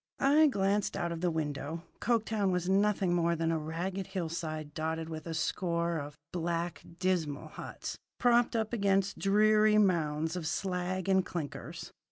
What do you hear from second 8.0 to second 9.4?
propped up against